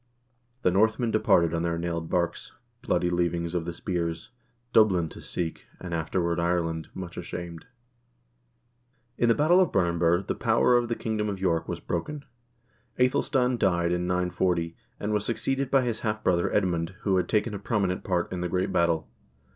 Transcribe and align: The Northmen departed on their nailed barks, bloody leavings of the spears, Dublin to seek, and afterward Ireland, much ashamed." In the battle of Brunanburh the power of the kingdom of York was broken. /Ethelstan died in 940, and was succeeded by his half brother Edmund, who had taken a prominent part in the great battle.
The 0.63 0.71
Northmen 0.71 1.11
departed 1.11 1.53
on 1.53 1.61
their 1.61 1.77
nailed 1.77 2.09
barks, 2.09 2.53
bloody 2.81 3.11
leavings 3.11 3.53
of 3.53 3.65
the 3.65 3.71
spears, 3.71 4.31
Dublin 4.73 5.09
to 5.09 5.21
seek, 5.21 5.67
and 5.79 5.93
afterward 5.93 6.39
Ireland, 6.39 6.89
much 6.95 7.17
ashamed." 7.17 7.67
In 9.19 9.29
the 9.29 9.35
battle 9.35 9.59
of 9.59 9.71
Brunanburh 9.71 10.25
the 10.25 10.33
power 10.33 10.75
of 10.75 10.87
the 10.87 10.95
kingdom 10.95 11.29
of 11.29 11.39
York 11.39 11.67
was 11.67 11.79
broken. 11.79 12.25
/Ethelstan 12.97 13.59
died 13.59 13.91
in 13.91 14.07
940, 14.07 14.75
and 14.99 15.13
was 15.13 15.23
succeeded 15.23 15.69
by 15.69 15.83
his 15.83 15.99
half 15.99 16.23
brother 16.23 16.51
Edmund, 16.51 16.95
who 17.01 17.17
had 17.17 17.29
taken 17.29 17.53
a 17.53 17.59
prominent 17.59 18.03
part 18.03 18.33
in 18.33 18.41
the 18.41 18.49
great 18.49 18.71
battle. 18.73 19.07